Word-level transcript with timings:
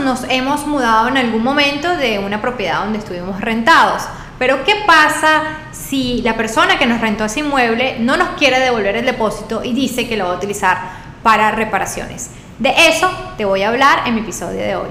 nos 0.00 0.24
hemos 0.28 0.66
mudado 0.66 1.08
en 1.08 1.16
algún 1.16 1.42
momento 1.42 1.96
de 1.96 2.18
una 2.18 2.40
propiedad 2.40 2.80
donde 2.80 2.98
estuvimos 2.98 3.40
rentados. 3.40 4.02
Pero 4.38 4.64
¿qué 4.64 4.74
pasa 4.86 5.42
si 5.72 6.20
la 6.22 6.36
persona 6.36 6.78
que 6.78 6.86
nos 6.86 7.00
rentó 7.00 7.24
ese 7.24 7.40
inmueble 7.40 7.98
no 8.00 8.16
nos 8.16 8.30
quiere 8.30 8.60
devolver 8.60 8.96
el 8.96 9.06
depósito 9.06 9.64
y 9.64 9.72
dice 9.72 10.08
que 10.08 10.16
lo 10.16 10.26
va 10.26 10.34
a 10.34 10.36
utilizar 10.36 10.78
para 11.22 11.50
reparaciones? 11.52 12.30
De 12.58 12.72
eso 12.88 13.10
te 13.36 13.44
voy 13.44 13.62
a 13.62 13.68
hablar 13.68 14.02
en 14.06 14.14
mi 14.14 14.20
episodio 14.20 14.60
de 14.60 14.76
hoy. 14.76 14.90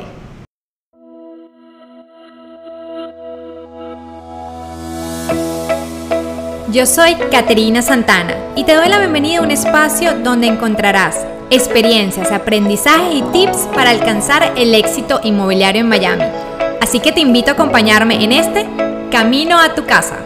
Yo 6.72 6.86
soy 6.86 7.16
Caterina 7.32 7.82
Santana 7.82 8.36
y 8.56 8.66
te 8.66 8.74
doy 8.74 8.90
la 8.90 8.98
bienvenida 9.00 9.40
a 9.40 9.44
un 9.44 9.52
espacio 9.52 10.16
donde 10.20 10.48
encontrarás 10.48 11.26
experiencias, 11.50 12.32
aprendizajes 12.32 13.16
y 13.16 13.22
tips 13.32 13.70
para 13.74 13.92
alcanzar 13.92 14.54
el 14.56 14.74
éxito 14.74 15.20
inmobiliario 15.24 15.82
en 15.82 15.90
Miami. 15.90 16.24
Así 16.82 17.00
que 17.00 17.12
te 17.12 17.20
invito 17.20 17.52
a 17.52 17.54
acompañarme 17.54 18.24
en 18.24 18.32
este 18.32 18.66
Camino 19.12 19.58
a 19.58 19.74
tu 19.74 19.86
casa. 19.86 20.18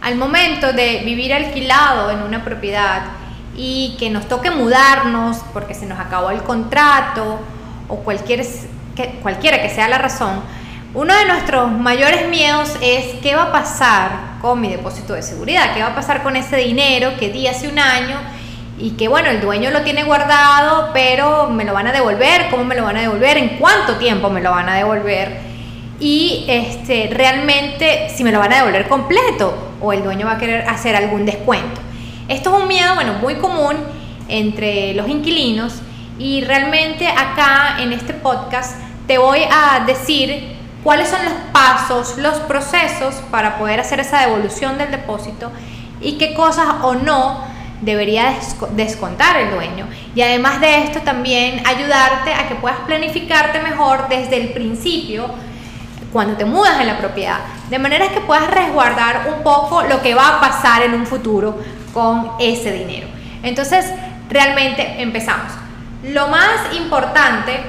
Al 0.00 0.16
momento 0.16 0.72
de 0.72 1.02
vivir 1.04 1.34
alquilado 1.34 2.10
en 2.10 2.22
una 2.22 2.42
propiedad 2.44 3.02
y 3.56 3.96
que 3.98 4.08
nos 4.08 4.26
toque 4.26 4.50
mudarnos 4.50 5.38
porque 5.52 5.74
se 5.74 5.84
nos 5.86 5.98
acabó 5.98 6.30
el 6.30 6.42
contrato 6.42 7.38
o 7.88 7.96
cualquier, 7.96 8.46
que, 8.96 9.18
cualquiera 9.22 9.60
que 9.60 9.68
sea 9.68 9.86
la 9.88 9.98
razón, 9.98 10.40
uno 10.92 11.14
de 11.14 11.24
nuestros 11.26 11.70
mayores 11.70 12.28
miedos 12.28 12.72
es 12.82 13.14
qué 13.22 13.36
va 13.36 13.44
a 13.44 13.52
pasar 13.52 14.38
con 14.40 14.60
mi 14.60 14.68
depósito 14.68 15.14
de 15.14 15.22
seguridad, 15.22 15.72
qué 15.72 15.82
va 15.82 15.88
a 15.88 15.94
pasar 15.94 16.24
con 16.24 16.34
ese 16.34 16.56
dinero 16.56 17.12
que 17.16 17.30
di 17.30 17.46
hace 17.46 17.68
un 17.68 17.78
año 17.78 18.18
y 18.76 18.92
que 18.92 19.06
bueno, 19.06 19.28
el 19.28 19.40
dueño 19.40 19.70
lo 19.70 19.82
tiene 19.82 20.02
guardado, 20.02 20.90
pero 20.92 21.48
me 21.48 21.64
lo 21.64 21.74
van 21.74 21.86
a 21.86 21.92
devolver, 21.92 22.48
cómo 22.50 22.64
me 22.64 22.74
lo 22.74 22.82
van 22.82 22.96
a 22.96 23.02
devolver, 23.02 23.36
en 23.36 23.50
cuánto 23.58 23.96
tiempo 23.96 24.30
me 24.30 24.40
lo 24.40 24.50
van 24.50 24.68
a 24.68 24.74
devolver 24.74 25.38
y 26.00 26.44
este 26.48 27.08
realmente 27.12 28.08
si 28.08 28.24
me 28.24 28.32
lo 28.32 28.40
van 28.40 28.52
a 28.52 28.56
devolver 28.56 28.88
completo 28.88 29.54
o 29.80 29.92
el 29.92 30.02
dueño 30.02 30.26
va 30.26 30.32
a 30.32 30.38
querer 30.38 30.68
hacer 30.68 30.96
algún 30.96 31.24
descuento. 31.24 31.80
Esto 32.26 32.56
es 32.56 32.62
un 32.62 32.68
miedo, 32.68 32.96
bueno, 32.96 33.14
muy 33.20 33.36
común 33.36 33.76
entre 34.26 34.94
los 34.94 35.08
inquilinos 35.08 35.82
y 36.18 36.40
realmente 36.42 37.06
acá 37.06 37.76
en 37.80 37.92
este 37.92 38.12
podcast 38.12 38.76
te 39.06 39.18
voy 39.18 39.40
a 39.50 39.84
decir 39.86 40.59
cuáles 40.82 41.08
son 41.08 41.24
los 41.24 41.34
pasos, 41.52 42.18
los 42.18 42.38
procesos 42.40 43.14
para 43.30 43.58
poder 43.58 43.80
hacer 43.80 44.00
esa 44.00 44.20
devolución 44.20 44.78
del 44.78 44.90
depósito 44.90 45.50
y 46.00 46.18
qué 46.18 46.34
cosas 46.34 46.66
o 46.82 46.94
no 46.94 47.44
debería 47.80 48.34
descontar 48.72 49.36
el 49.36 49.50
dueño. 49.50 49.86
Y 50.14 50.22
además 50.22 50.60
de 50.60 50.84
esto 50.84 51.00
también 51.00 51.62
ayudarte 51.66 52.34
a 52.34 52.48
que 52.48 52.54
puedas 52.56 52.78
planificarte 52.80 53.60
mejor 53.60 54.08
desde 54.08 54.36
el 54.36 54.48
principio 54.50 55.26
cuando 56.12 56.36
te 56.36 56.44
mudas 56.44 56.80
en 56.80 56.88
la 56.88 56.98
propiedad, 56.98 57.38
de 57.68 57.78
manera 57.78 58.08
que 58.08 58.20
puedas 58.20 58.50
resguardar 58.50 59.28
un 59.34 59.42
poco 59.44 59.82
lo 59.82 60.02
que 60.02 60.14
va 60.14 60.36
a 60.36 60.40
pasar 60.40 60.82
en 60.82 60.94
un 60.94 61.06
futuro 61.06 61.58
con 61.94 62.32
ese 62.40 62.72
dinero. 62.72 63.06
Entonces, 63.42 63.86
realmente 64.28 65.00
empezamos. 65.00 65.52
Lo 66.02 66.28
más 66.28 66.74
importante 66.74 67.60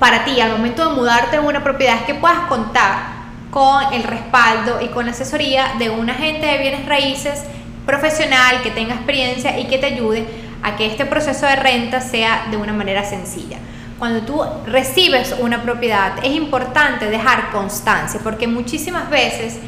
para 0.00 0.24
ti 0.24 0.40
al 0.40 0.50
momento 0.50 0.88
de 0.88 0.96
mudarte 0.96 1.36
en 1.36 1.44
una 1.44 1.62
propiedad 1.62 1.96
es 1.96 2.02
que 2.02 2.14
puedas 2.14 2.40
contar 2.48 3.20
con 3.50 3.92
el 3.92 4.02
respaldo 4.02 4.80
y 4.80 4.88
con 4.88 5.04
la 5.04 5.12
asesoría 5.12 5.74
de 5.78 5.90
un 5.90 6.08
agente 6.08 6.46
de 6.46 6.58
bienes 6.58 6.86
raíces 6.86 7.44
profesional 7.84 8.62
que 8.62 8.70
tenga 8.70 8.94
experiencia 8.94 9.58
y 9.58 9.66
que 9.66 9.78
te 9.78 9.86
ayude 9.86 10.26
a 10.62 10.76
que 10.76 10.86
este 10.86 11.04
proceso 11.04 11.46
de 11.46 11.56
renta 11.56 12.00
sea 12.00 12.46
de 12.50 12.56
una 12.56 12.72
manera 12.72 13.04
sencilla. 13.04 13.58
Cuando 13.98 14.22
tú 14.22 14.42
recibes 14.66 15.34
una 15.38 15.62
propiedad 15.62 16.12
es 16.22 16.34
importante 16.34 17.10
dejar 17.10 17.50
constancia 17.50 18.20
porque 18.24 18.46
muchísimas 18.46 19.10
veces 19.10 19.58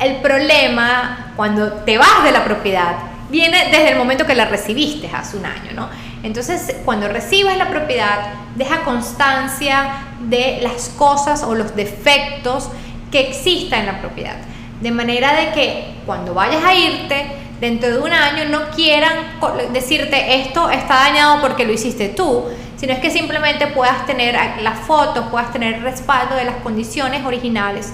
el 0.00 0.16
problema 0.16 1.32
cuando 1.34 1.72
te 1.72 1.96
vas 1.96 2.24
de 2.24 2.32
la 2.32 2.44
propiedad 2.44 2.96
viene 3.30 3.66
desde 3.70 3.92
el 3.92 3.98
momento 3.98 4.26
que 4.26 4.34
la 4.34 4.46
recibiste 4.46 5.10
hace 5.12 5.36
un 5.36 5.46
año, 5.46 5.72
¿no? 5.74 5.88
Entonces, 6.22 6.76
cuando 6.84 7.08
recibes 7.08 7.56
la 7.56 7.68
propiedad, 7.68 8.32
deja 8.56 8.82
constancia 8.82 10.06
de 10.20 10.58
las 10.62 10.88
cosas 10.90 11.42
o 11.42 11.54
los 11.54 11.76
defectos 11.76 12.68
que 13.10 13.20
existan 13.28 13.80
en 13.80 13.86
la 13.86 14.00
propiedad. 14.00 14.36
De 14.80 14.90
manera 14.90 15.34
de 15.34 15.52
que 15.52 15.94
cuando 16.06 16.34
vayas 16.34 16.64
a 16.64 16.74
irte, 16.74 17.26
dentro 17.60 17.90
de 17.90 17.98
un 17.98 18.12
año 18.12 18.44
no 18.50 18.70
quieran 18.70 19.12
decirte 19.72 20.42
esto 20.42 20.70
está 20.70 20.94
dañado 20.94 21.40
porque 21.40 21.64
lo 21.64 21.72
hiciste 21.72 22.08
tú, 22.08 22.44
sino 22.76 22.92
es 22.92 23.00
que 23.00 23.10
simplemente 23.10 23.66
puedas 23.66 24.06
tener 24.06 24.36
las 24.62 24.78
fotos, 24.80 25.26
puedas 25.30 25.52
tener 25.52 25.82
respaldo 25.82 26.36
de 26.36 26.44
las 26.44 26.56
condiciones 26.56 27.24
originales 27.24 27.92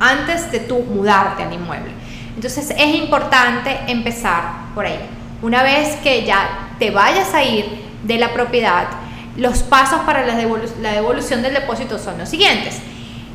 antes 0.00 0.50
de 0.52 0.60
tú 0.60 0.78
mudarte 0.80 1.42
al 1.42 1.52
inmueble. 1.52 1.93
Entonces 2.36 2.70
es 2.70 2.94
importante 2.94 3.78
empezar 3.86 4.72
por 4.74 4.86
ahí. 4.86 4.98
Una 5.42 5.62
vez 5.62 5.96
que 5.96 6.24
ya 6.24 6.70
te 6.78 6.90
vayas 6.90 7.34
a 7.34 7.42
ir 7.42 7.66
de 8.02 8.18
la 8.18 8.32
propiedad, 8.32 8.88
los 9.36 9.62
pasos 9.62 10.00
para 10.00 10.24
la, 10.24 10.36
devolución 10.36 11.42
del 11.42 11.54
depósito 11.54 11.98
son 11.98 12.18
los 12.18 12.28
siguientes. 12.28 12.80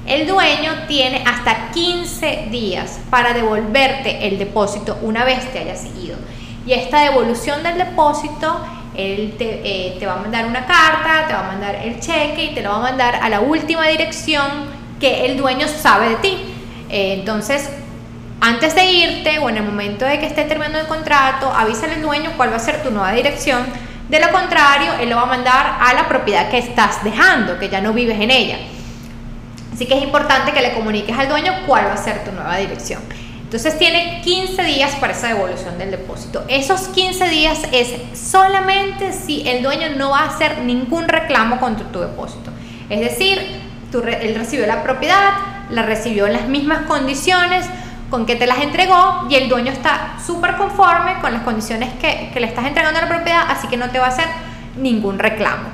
El 0.06 0.28
dueño 0.28 0.72
tiene 0.88 1.24
hasta 1.26 1.72
15 1.72 2.48
días 2.50 3.00
para 3.10 3.34
devolverte 3.34 4.28
el 4.28 4.40
depósito 4.40 4.98
una 5.02 5.24
vez 5.24 5.52
te 5.52 5.60
hayas 5.60 5.86
ido. 6.02 6.18
Y 6.66 6.74
esta 6.74 7.02
devolución 7.02 7.64
del 7.64 7.78
depósito, 7.78 8.60
él 8.96 9.36
te, 9.38 9.98
eh, 9.98 10.06
va 10.06 10.14
a 10.14 10.18
mandar 10.18 10.46
una 10.46 10.66
carta, 10.66 11.28
te 11.28 11.34
va 11.34 11.42
a 11.42 11.52
mandar 11.52 11.76
el 11.76 12.00
cheque 12.00 12.46
y 12.46 12.56
te 12.56 12.62
lo 12.62 12.70
va 12.70 12.78
a 12.78 12.82
mandar 12.82 13.16
a 13.22 13.30
la 13.30 13.42
última 13.42 13.88
dirección 13.88 14.48
que 15.00 15.26
el 15.26 15.38
dueño 15.38 15.68
sabe 15.68 16.10
de 16.10 16.16
ti. 16.16 16.38
Eh, 16.90 17.14
entonces, 17.20 17.70
antes 18.42 18.74
de 18.74 18.86
irte 18.86 19.40
o 19.40 19.50
en 19.50 19.58
el 19.58 19.64
momento 19.64 20.06
de 20.06 20.20
que 20.20 20.26
esté 20.26 20.46
terminando 20.46 20.80
el 20.80 20.88
contrato, 20.88 21.52
avísale 21.52 21.96
al 21.96 22.02
dueño 22.02 22.32
cuál 22.38 22.52
va 22.52 22.56
a 22.56 22.60
ser 22.60 22.82
tu 22.82 22.90
nueva 22.90 23.12
dirección. 23.12 23.66
De 24.08 24.20
lo 24.20 24.32
contrario, 24.32 24.94
él 25.02 25.10
lo 25.10 25.18
va 25.18 25.24
a 25.24 25.28
mandar 25.28 25.78
a 25.82 25.94
la 25.94 26.08
propiedad 26.08 26.50
que 26.50 26.58
estás 26.58 27.04
dejando, 27.04 27.60
que 27.60 27.70
ya 27.70 27.82
no 27.82 27.94
vives 27.94 28.20
en 28.20 28.32
ella. 28.32 28.58
Así 29.74 29.86
que 29.86 29.98
es 29.98 30.04
importante 30.04 30.52
que 30.52 30.62
le 30.62 30.74
comuniques 30.74 31.18
al 31.18 31.30
dueño 31.30 31.54
cuál 31.68 31.88
va 31.88 31.94
a 31.94 31.98
ser 31.98 32.24
tu 32.24 32.32
nueva 32.32 32.58
dirección. 32.58 33.02
Entonces 33.50 33.78
tiene 33.78 34.22
15 34.24 34.64
días 34.64 34.96
para 34.96 35.14
esa 35.14 35.28
devolución 35.28 35.78
del 35.78 35.92
depósito. 35.92 36.44
Esos 36.48 36.82
15 36.90 37.30
días 37.30 37.60
es 37.72 37.94
solamente 38.14 39.12
si 39.12 39.48
el 39.48 39.64
dueño 39.64 39.90
no 39.98 40.12
va 40.12 40.20
a 40.20 40.28
hacer 40.28 40.60
ningún 40.60 41.08
reclamo 41.08 41.60
contra 41.60 41.92
tu 41.92 42.00
depósito. 42.00 42.52
Es 42.90 43.00
decir, 43.00 43.40
él 43.92 44.36
recibió 44.36 44.68
la 44.68 44.84
propiedad, 44.84 45.32
la 45.72 45.82
recibió 45.84 46.28
en 46.28 46.34
las 46.34 46.48
mismas 46.48 46.86
condiciones 46.86 47.66
con 48.10 48.26
que 48.26 48.36
te 48.36 48.48
las 48.48 48.60
entregó 48.60 49.28
y 49.30 49.36
el 49.36 49.50
dueño 49.50 49.72
está 49.72 50.16
súper 50.26 50.56
conforme 50.58 51.20
con 51.22 51.34
las 51.34 51.44
condiciones 51.44 51.90
que, 52.02 52.32
que, 52.34 52.40
le 52.40 52.48
estás 52.48 52.66
entregando 52.66 53.00
a 53.00 53.04
la 53.04 53.08
propiedad, 53.08 53.46
así 53.50 53.68
que 53.68 53.78
no 53.78 53.90
te 53.90 54.00
va 54.00 54.06
a 54.06 54.10
hacer 54.10 54.26
ningún 54.78 55.20
reclamo. 55.20 55.70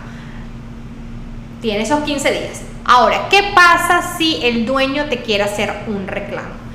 Tiene 1.61 1.83
esos 1.83 2.01
15 2.03 2.31
días. 2.31 2.61
Ahora, 2.85 3.27
¿qué 3.29 3.51
pasa 3.55 4.15
si 4.17 4.39
el 4.43 4.65
dueño 4.65 5.05
te 5.05 5.21
quiere 5.21 5.43
hacer 5.43 5.73
un 5.87 6.07
reclamo? 6.07 6.65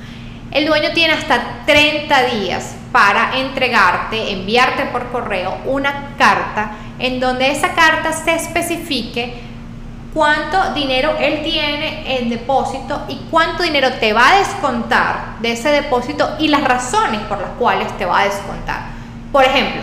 El 0.51 0.65
dueño 0.65 0.89
tiene 0.93 1.13
hasta 1.13 1.63
30 1.65 2.23
días 2.25 2.75
para 2.91 3.37
entregarte, 3.37 4.33
enviarte 4.33 4.83
por 4.87 5.09
correo 5.11 5.57
una 5.65 6.15
carta 6.17 6.73
en 6.99 7.21
donde 7.21 7.49
esa 7.49 7.73
carta 7.73 8.11
se 8.11 8.35
especifique 8.35 9.50
cuánto 10.13 10.73
dinero 10.73 11.15
él 11.19 11.41
tiene 11.43 12.17
en 12.17 12.29
depósito 12.29 13.03
y 13.07 13.15
cuánto 13.29 13.63
dinero 13.63 13.93
te 13.93 14.13
va 14.13 14.29
a 14.29 14.37
descontar 14.39 15.39
de 15.39 15.53
ese 15.53 15.69
depósito 15.69 16.35
y 16.39 16.47
las 16.49 16.63
razones 16.63 17.21
por 17.21 17.39
las 17.39 17.51
cuales 17.51 17.95
te 17.97 18.05
va 18.05 18.19
a 18.19 18.25
descontar. 18.25 18.81
Por 19.31 19.43
ejemplo, 19.43 19.81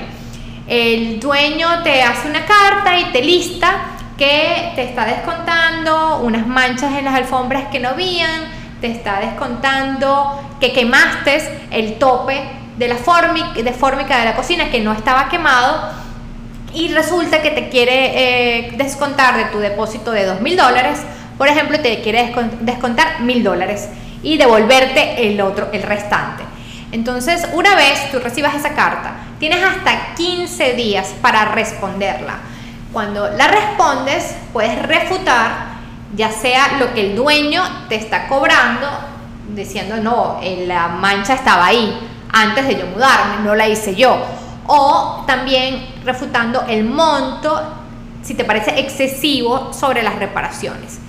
el 0.67 1.19
dueño 1.19 1.83
te 1.83 2.03
hace 2.03 2.29
una 2.29 2.45
carta 2.45 2.99
y 2.99 3.05
te 3.07 3.23
lista 3.23 3.71
que 4.19 4.73
te 4.75 4.83
está 4.83 5.07
descontando 5.07 6.19
unas 6.19 6.47
manchas 6.47 6.93
en 6.99 7.05
las 7.05 7.15
alfombras 7.15 7.69
que 7.71 7.81
no 7.81 7.91
habían, 7.91 8.43
te 8.81 8.89
está 8.89 9.21
descontando 9.21 10.57
que 10.61 10.73
quemaste 10.73 11.69
el 11.71 11.99
tope 11.99 12.43
de 12.77 12.89
la 12.89 12.97
fórmica 12.97 13.55
de, 13.55 13.63
de 13.63 14.25
la 14.25 14.37
cocina 14.37 14.71
que 14.71 14.81
no 14.81 14.93
estaba 14.93 15.29
quemado 15.29 15.98
y 16.75 16.89
resulta 16.89 17.43
que 17.43 17.51
te 17.51 17.69
quiere 17.69 18.67
eh, 18.67 18.73
descontar 18.77 19.37
de 19.37 19.45
tu 19.47 19.59
depósito 19.59 20.11
de 20.11 20.27
dos 20.27 20.41
mil 20.41 20.57
dólares, 20.57 21.01
por 21.37 21.49
ejemplo, 21.49 21.79
te 21.81 22.01
quiere 22.01 22.35
descontar 22.61 23.21
mil 23.21 23.45
dólares 23.45 23.89
y 24.23 24.37
devolverte 24.37 25.29
el 25.29 25.41
otro, 25.41 25.69
el 25.73 25.83
restante. 25.83 26.43
Entonces, 26.91 27.47
una 27.53 27.75
vez 27.77 28.11
tú 28.11 28.19
recibas 28.19 28.55
esa 28.55 28.75
carta, 28.75 29.15
tienes 29.39 29.63
hasta 29.63 30.15
15 30.17 30.73
días 30.73 31.15
para 31.21 31.45
responderla. 31.47 32.39
Cuando 32.93 33.29
la 33.29 33.47
respondes, 33.47 34.35
puedes 34.53 34.81
refutar 34.83 35.79
ya 36.17 36.31
sea 36.31 36.79
lo 36.79 36.95
que 36.95 37.03
el 37.03 37.17
dueño 37.17 37.63
te 37.89 37.97
está 37.97 38.29
cobrando, 38.29 38.89
diciendo, 39.55 39.97
no, 39.97 40.41
la 40.67 40.89
mancha 40.89 41.35
estaba 41.35 41.67
ahí, 41.67 41.99
antes 42.33 42.67
de 42.67 42.77
yo 42.77 42.87
mudarme, 42.87 43.45
no 43.45 43.55
la 43.55 43.69
hice 43.69 43.95
yo. 43.95 44.19
O 44.69 45.25
también 45.27 45.95
refutando 46.05 46.63
el 46.69 46.85
monto, 46.85 47.61
si 48.23 48.35
te 48.35 48.45
parece 48.45 48.79
excesivo, 48.79 49.73
sobre 49.73 50.03
las 50.03 50.17
reparaciones. 50.17 51.01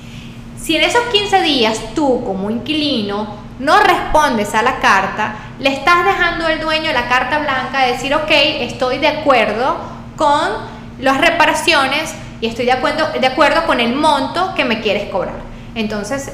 Si 0.58 0.76
en 0.76 0.84
esos 0.84 1.04
15 1.12 1.42
días 1.44 1.80
tú 1.94 2.24
como 2.26 2.50
inquilino 2.50 3.28
no 3.60 3.80
respondes 3.82 4.56
a 4.56 4.62
la 4.62 4.80
carta, 4.80 5.36
le 5.60 5.74
estás 5.74 6.06
dejando 6.06 6.48
al 6.48 6.60
dueño 6.60 6.92
la 6.94 7.08
carta 7.08 7.40
blanca 7.40 7.82
de 7.82 7.92
decir, 7.92 8.16
ok, 8.16 8.30
estoy 8.30 8.98
de 8.98 9.10
acuerdo 9.10 9.76
con 10.16 10.80
las 11.00 11.20
reparaciones 11.20 12.14
y 12.42 12.48
estoy 12.48 12.66
de 12.66 12.72
acuerdo, 12.72 13.10
de 13.20 13.28
acuerdo 13.28 13.66
con 13.66 13.80
el 13.82 13.94
monto 13.94 14.54
que 14.56 14.64
me 14.64 14.80
quieres 14.80 15.10
cobrar. 15.10 15.36
Entonces, 15.76 16.32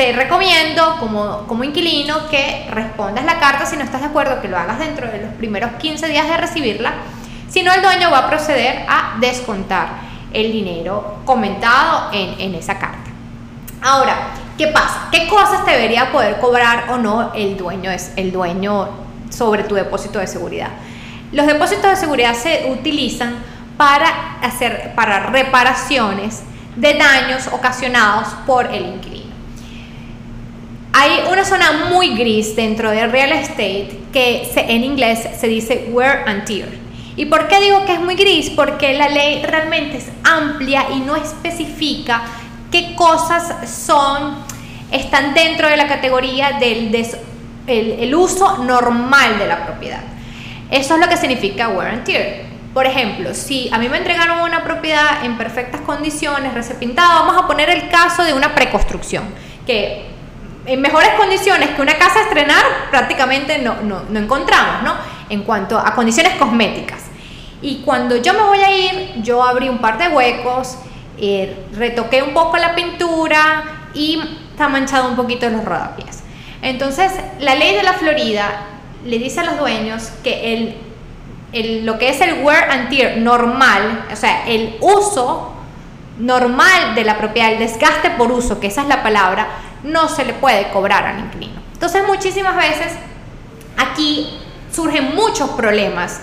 te 0.00 0.14
recomiendo 0.14 0.96
como, 0.98 1.46
como 1.46 1.62
inquilino 1.62 2.26
que 2.30 2.66
respondas 2.70 3.22
la 3.26 3.38
carta 3.38 3.66
si 3.66 3.76
no 3.76 3.84
estás 3.84 4.00
de 4.00 4.06
acuerdo, 4.06 4.40
que 4.40 4.48
lo 4.48 4.56
hagas 4.56 4.78
dentro 4.78 5.06
de 5.06 5.20
los 5.20 5.34
primeros 5.34 5.72
15 5.72 6.08
días 6.08 6.26
de 6.26 6.38
recibirla. 6.38 6.94
Si 7.50 7.62
no, 7.62 7.70
el 7.70 7.82
dueño 7.82 8.10
va 8.10 8.20
a 8.20 8.26
proceder 8.26 8.86
a 8.88 9.18
descontar 9.20 9.88
el 10.32 10.52
dinero 10.52 11.18
comentado 11.26 12.08
en, 12.14 12.40
en 12.40 12.54
esa 12.54 12.78
carta. 12.78 13.10
Ahora, 13.82 14.28
¿qué 14.56 14.68
pasa? 14.68 15.08
¿Qué 15.12 15.28
cosas 15.28 15.66
debería 15.66 16.10
poder 16.10 16.40
cobrar 16.40 16.86
o 16.92 16.96
no 16.96 17.34
el 17.34 17.58
dueño, 17.58 17.90
es 17.90 18.12
el 18.16 18.32
dueño 18.32 18.88
sobre 19.28 19.64
tu 19.64 19.74
depósito 19.74 20.18
de 20.18 20.26
seguridad? 20.26 20.70
Los 21.30 21.46
depósitos 21.46 21.90
de 21.90 21.96
seguridad 21.96 22.34
se 22.34 22.70
utilizan 22.70 23.34
para 23.76 24.38
hacer 24.40 24.94
para 24.94 25.26
reparaciones 25.26 26.40
de 26.76 26.94
daños 26.94 27.48
ocasionados 27.48 28.28
por 28.46 28.64
el 28.72 28.86
inquilino. 28.86 29.19
Hay 30.92 31.22
una 31.30 31.44
zona 31.44 31.86
muy 31.90 32.16
gris 32.16 32.56
dentro 32.56 32.90
del 32.90 33.12
real 33.12 33.30
estate 33.32 34.00
que 34.12 34.50
en 34.56 34.82
inglés 34.82 35.20
se 35.38 35.46
dice 35.46 35.88
wear 35.90 36.24
and 36.26 36.44
tear. 36.44 36.68
¿Y 37.16 37.26
por 37.26 37.48
qué 37.48 37.60
digo 37.60 37.84
que 37.84 37.94
es 37.94 38.00
muy 38.00 38.16
gris? 38.16 38.50
Porque 38.50 38.94
la 38.94 39.08
ley 39.08 39.42
realmente 39.44 39.98
es 39.98 40.08
amplia 40.24 40.86
y 40.92 41.00
no 41.00 41.14
especifica 41.16 42.22
qué 42.72 42.94
cosas 42.96 43.70
son, 43.70 44.36
están 44.90 45.34
dentro 45.34 45.68
de 45.68 45.76
la 45.76 45.86
categoría 45.86 46.58
del 46.58 46.90
el, 47.66 48.14
uso 48.14 48.58
normal 48.58 49.38
de 49.38 49.46
la 49.46 49.64
propiedad. 49.64 50.02
Eso 50.70 50.94
es 50.94 51.00
lo 51.00 51.08
que 51.08 51.16
significa 51.16 51.68
wear 51.68 51.92
and 51.92 52.04
tear. 52.04 52.50
Por 52.74 52.86
ejemplo, 52.86 53.34
si 53.34 53.68
a 53.72 53.78
mí 53.78 53.88
me 53.88 53.98
entregaron 53.98 54.40
una 54.40 54.64
propiedad 54.64 55.24
en 55.24 55.36
perfectas 55.36 55.80
condiciones, 55.82 56.54
recién 56.54 56.78
pintada, 56.78 57.20
vamos 57.20 57.36
a 57.36 57.46
poner 57.46 57.68
el 57.70 57.88
caso 57.88 58.22
de 58.22 58.32
una 58.32 58.54
preconstrucción, 58.54 59.24
que 59.66 60.06
en 60.72 60.80
mejores 60.80 61.10
condiciones 61.14 61.70
que 61.70 61.82
una 61.82 61.98
casa 61.98 62.20
a 62.20 62.22
estrenar 62.22 62.62
prácticamente 62.90 63.58
no, 63.58 63.76
no, 63.82 64.18
encontramos, 64.18 64.84
¿no? 64.84 64.94
En 65.28 65.42
cuanto 65.42 65.76
a 65.76 65.94
condiciones 65.94 66.34
cosméticas. 66.34 67.06
Y 67.60 67.82
cuando 67.82 68.16
yo 68.16 68.34
me 68.34 68.42
voy 68.42 68.60
a 68.60 68.70
ir, 68.70 69.22
yo 69.22 69.42
abrí 69.42 69.68
un 69.68 69.78
par 69.78 69.98
de 69.98 70.08
huecos, 70.08 70.78
eh, 71.18 71.66
retoqué 71.74 72.22
un 72.22 72.34
poco 72.34 72.56
la 72.56 72.76
pintura 72.76 73.64
y 73.94 74.22
está 74.52 74.68
manchado 74.68 75.08
un 75.08 75.16
poquito 75.16 75.50
los 75.50 75.64
rodapiés. 75.64 76.22
Entonces, 76.62 77.12
la 77.40 77.56
ley 77.56 77.74
de 77.74 77.82
la 77.82 77.94
Florida 77.94 78.66
le 79.04 79.18
dice 79.18 79.40
a 79.40 79.44
los 79.44 79.58
dueños 79.58 80.12
que 80.22 80.54
el 80.54 80.76
lo 81.84 81.98
que 81.98 82.10
es 82.10 82.20
el 82.20 82.44
wear 82.44 82.70
and 82.70 82.90
tear 82.90 83.16
normal, 83.16 84.06
o 84.12 84.14
sea, 84.14 84.46
el 84.46 84.76
uso 84.80 85.52
normal 86.20 86.94
de 86.94 87.02
la 87.02 87.18
propiedad, 87.18 87.52
el 87.52 87.58
desgaste 87.58 88.10
por 88.10 88.30
uso, 88.30 88.60
que 88.60 88.68
esa 88.68 88.82
es 88.82 88.88
la 88.88 89.02
palabra, 89.02 89.48
no 89.82 90.08
se 90.08 90.24
le 90.24 90.34
puede 90.34 90.70
cobrar 90.70 91.06
al 91.06 91.20
inquilino. 91.20 91.60
Entonces 91.72 92.02
muchísimas 92.06 92.56
veces 92.56 92.92
aquí 93.76 94.38
surgen 94.72 95.14
muchos 95.14 95.50
problemas 95.50 96.20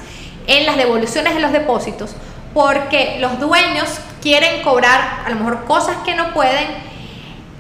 en 0.47 0.65
las 0.65 0.77
devoluciones 0.77 1.33
de 1.35 1.41
los 1.41 1.51
depósitos 1.51 2.15
porque 2.53 3.17
los 3.19 3.39
dueños 3.39 3.99
quieren 4.21 4.63
cobrar 4.63 5.21
a 5.25 5.29
lo 5.29 5.35
mejor 5.35 5.65
cosas 5.65 5.97
que 6.05 6.15
no 6.15 6.33
pueden. 6.33 6.67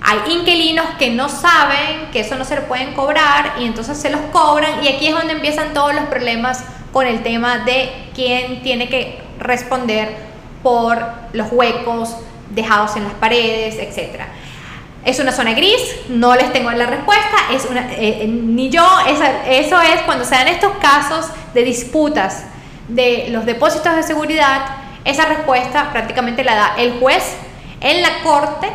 Hay 0.01 0.19
inquilinos 0.31 0.85
que 0.97 1.09
no 1.09 1.27
saben 1.27 2.09
que 2.11 2.21
eso 2.21 2.35
no 2.35 2.45
se 2.45 2.55
le 2.55 2.61
pueden 2.61 2.93
cobrar 2.93 3.55
y 3.59 3.65
entonces 3.65 3.97
se 3.97 4.09
los 4.09 4.21
cobran 4.31 4.83
y 4.83 4.87
aquí 4.87 5.07
es 5.07 5.13
donde 5.13 5.33
empiezan 5.33 5.73
todos 5.73 5.93
los 5.93 6.05
problemas 6.05 6.63
con 6.93 7.05
el 7.07 7.23
tema 7.23 7.59
de 7.59 7.91
quién 8.15 8.61
tiene 8.61 8.89
que 8.89 9.19
responder 9.39 10.15
por 10.63 10.99
los 11.33 11.51
huecos 11.51 12.15
dejados 12.49 12.95
en 12.95 13.03
las 13.03 13.13
paredes, 13.13 13.75
etc. 13.75 14.21
Es 15.07 15.19
una 15.21 15.31
zona 15.31 15.53
gris, 15.53 15.79
no 16.09 16.35
les 16.35 16.51
tengo 16.51 16.69
la 16.69 16.85
respuesta, 16.85 17.37
eh, 17.49 18.19
eh, 18.23 18.27
ni 18.27 18.69
yo, 18.69 18.85
eso 19.49 19.81
es 19.81 20.01
cuando 20.05 20.25
se 20.25 20.35
dan 20.35 20.49
estos 20.49 20.73
casos 20.81 21.27
de 21.53 21.63
disputas 21.63 22.43
de 22.89 23.27
los 23.29 23.45
depósitos 23.45 23.95
de 23.95 24.03
seguridad, 24.03 24.65
esa 25.05 25.23
respuesta 25.23 25.91
prácticamente 25.93 26.43
la 26.43 26.55
da 26.55 26.75
el 26.77 26.99
juez 26.99 27.23
en 27.79 28.01
la 28.01 28.21
corte 28.21 28.67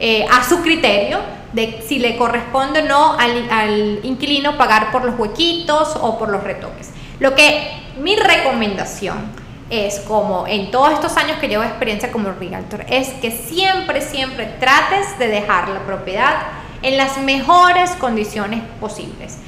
eh, 0.00 0.26
a 0.32 0.42
su 0.42 0.62
criterio 0.62 1.20
de 1.52 1.84
si 1.86 1.98
le 1.98 2.16
corresponde 2.16 2.80
o 2.80 2.88
no 2.88 3.12
al, 3.18 3.50
al 3.50 4.00
inquilino 4.04 4.56
pagar 4.56 4.90
por 4.90 5.04
los 5.04 5.18
huequitos 5.18 5.96
o 6.00 6.18
por 6.18 6.30
los 6.30 6.42
retoques. 6.42 6.92
Lo 7.20 7.34
que 7.34 7.70
mi 8.00 8.16
recomendación 8.16 9.43
es 9.70 10.00
como 10.00 10.46
en 10.46 10.70
todos 10.70 10.92
estos 10.92 11.16
años 11.16 11.38
que 11.38 11.48
llevo 11.48 11.62
experiencia 11.62 12.12
como 12.12 12.30
realtor, 12.32 12.84
es 12.88 13.08
que 13.14 13.30
siempre, 13.30 14.00
siempre 14.00 14.46
trates 14.60 15.18
de 15.18 15.28
dejar 15.28 15.68
la 15.68 15.80
propiedad 15.80 16.34
en 16.82 16.96
las 16.96 17.18
mejores 17.18 17.90
condiciones 17.92 18.62
posibles. 18.80 19.38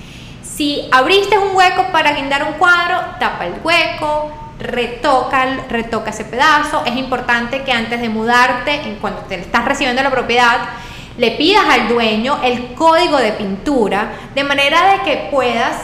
Si 0.43 0.89
abriste 0.91 1.37
un 1.39 1.55
hueco 1.55 1.87
para 1.93 2.13
guindar 2.13 2.45
un 2.45 2.55
cuadro, 2.55 2.99
tapa 3.21 3.47
el 3.47 3.55
hueco, 3.63 4.31
retoca, 4.59 5.45
retoca 5.69 6.11
ese 6.11 6.25
pedazo. 6.25 6.83
Es 6.87 6.97
importante 6.97 7.63
que 7.63 7.73
antes 7.73 8.01
de 8.01 8.09
mudarte, 8.09 8.97
cuando 9.01 9.21
te 9.23 9.35
estás 9.35 9.67
recibiendo 9.67 10.03
la 10.03 10.11
propiedad, 10.11 10.61
le 11.19 11.33
pidas 11.33 11.65
al 11.69 11.89
dueño 11.89 12.39
el 12.43 12.75
código 12.75 13.19
de 13.19 13.33
pintura 13.33 14.13
de 14.35 14.45
manera 14.45 14.93
de 14.93 15.03
que 15.03 15.29
puedas 15.31 15.77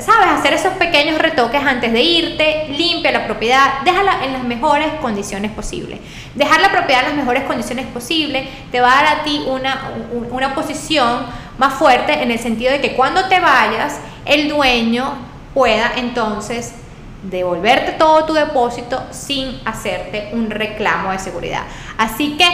¿sabes? 0.00 0.28
Hacer 0.38 0.54
esos 0.54 0.72
pequeños 0.74 1.18
retoques 1.18 1.62
antes 1.62 1.92
de 1.92 2.02
irte, 2.02 2.66
limpia 2.70 3.12
la 3.12 3.26
propiedad, 3.26 3.80
déjala 3.84 4.24
en 4.24 4.32
las 4.32 4.44
mejores 4.44 4.88
condiciones 5.00 5.50
posibles. 5.50 6.00
Dejar 6.34 6.60
la 6.60 6.70
propiedad 6.70 7.02
en 7.02 7.08
las 7.08 7.16
mejores 7.16 7.44
condiciones 7.44 7.86
posibles 7.86 8.48
te 8.70 8.80
va 8.80 8.98
a 8.98 9.02
dar 9.02 9.18
a 9.18 9.22
ti 9.24 9.44
una, 9.46 9.92
una 10.30 10.54
posición 10.54 11.26
más 11.58 11.74
fuerte 11.74 12.22
en 12.22 12.30
el 12.30 12.38
sentido 12.38 12.72
de 12.72 12.80
que 12.80 12.94
cuando 12.94 13.28
te 13.28 13.38
vayas, 13.38 14.00
el 14.24 14.48
dueño 14.48 15.14
pueda 15.52 15.92
entonces 15.96 16.72
devolverte 17.22 17.92
todo 17.92 18.24
tu 18.24 18.32
depósito 18.32 19.02
sin 19.10 19.60
hacerte 19.64 20.30
un 20.32 20.50
reclamo 20.50 21.12
de 21.12 21.18
seguridad. 21.18 21.62
Así 21.98 22.36
que 22.36 22.46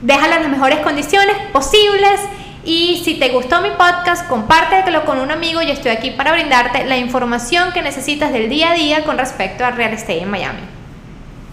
déjala 0.00 0.36
en 0.36 0.42
las 0.42 0.50
mejores 0.50 0.80
condiciones 0.80 1.36
posibles 1.52 2.20
y 2.64 3.02
si 3.04 3.14
te 3.14 3.28
gustó 3.30 3.60
mi 3.60 3.70
podcast, 3.70 4.26
compártelo 4.28 5.04
con 5.04 5.18
un 5.18 5.30
amigo. 5.30 5.62
Yo 5.62 5.72
estoy 5.72 5.90
aquí 5.90 6.10
para 6.10 6.32
brindarte 6.32 6.84
la 6.84 6.96
información 6.96 7.72
que 7.72 7.82
necesitas 7.82 8.32
del 8.32 8.48
día 8.48 8.70
a 8.70 8.74
día 8.74 9.04
con 9.04 9.18
respecto 9.18 9.64
al 9.64 9.76
real 9.76 9.92
estate 9.92 10.22
en 10.22 10.30
Miami. 10.30 10.73